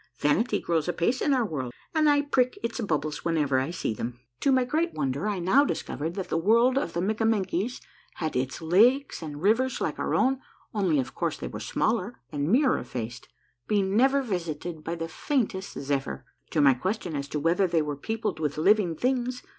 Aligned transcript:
Vanity 0.17 0.59
grows 0.59 0.87
apace 0.87 1.21
in 1.21 1.31
our 1.31 1.45
world, 1.45 1.71
and 1.93 2.09
I 2.09 2.23
prick 2.23 2.57
its 2.63 2.79
bubbles 2.79 3.23
whenever 3.23 3.59
I 3.59 3.69
see 3.69 3.93
them." 3.93 4.19
To 4.39 4.51
my 4.51 4.63
great 4.65 4.93
wonder 4.95 5.27
I 5.27 5.37
now 5.37 5.63
discovered 5.63 6.15
that 6.15 6.29
the 6.29 6.39
world 6.39 6.75
of 6.75 6.93
the 6.93 7.01
Mikkamenkies 7.01 7.81
had 8.15 8.35
its 8.35 8.63
lakes 8.63 9.21
and 9.21 9.43
rivers 9.43 9.79
like 9.79 9.99
our 9.99 10.15
own, 10.15 10.39
only 10.73 10.97
of 10.99 11.13
course 11.13 11.37
they 11.37 11.47
were 11.47 11.59
smaller 11.59 12.19
and 12.31 12.51
mirror 12.51 12.83
faced, 12.83 13.27
being 13.67 13.95
never 13.95 14.23
visited 14.23 14.83
by 14.83 14.95
the 14.95 15.07
faintest 15.07 15.77
zephyr. 15.79 16.25
To 16.49 16.61
my 16.61 16.73
question 16.73 17.15
as 17.15 17.27
to 17.27 17.39
whether 17.39 17.67
they 17.67 17.83
were 17.83 17.95
peopled 17.95 18.39
with 18.39 18.57
living 18.57 18.95
things. 18.95 19.43